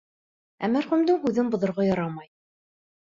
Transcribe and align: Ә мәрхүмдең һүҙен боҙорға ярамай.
Ә 0.67 0.69
мәрхүмдең 0.75 1.21
һүҙен 1.27 1.53
боҙорға 1.57 1.89
ярамай. 1.91 2.31